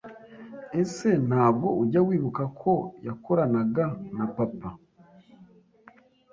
ese 0.81 1.09
ntabwo 1.27 1.67
ujya 1.81 2.01
wibuka 2.07 2.43
ko 2.61 2.73
yakoranaga 3.05 3.85
na 4.17 4.25
Papa 4.35 4.69